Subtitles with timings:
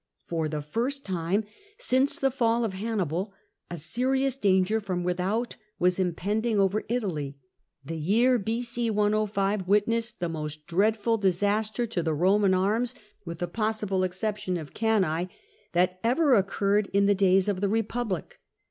[0.25, 1.43] For the first time
[1.77, 3.33] since the fall of Hannibal
[3.69, 7.37] a serious danger from without was impending over Italy.
[7.85, 8.89] The year B.c.
[8.89, 12.95] 105 witnessed the most dread ful disaster to the Roman arms,
[13.25, 15.29] with the possible excep tion of Cannse,
[15.73, 18.39] that ever occurred in the days of the Republic.